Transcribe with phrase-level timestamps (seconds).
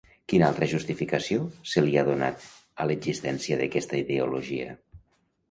[0.31, 1.43] Quina altra justificació
[1.73, 2.47] se li ha donat
[2.85, 4.75] a l'existència d'aquesta ideologia?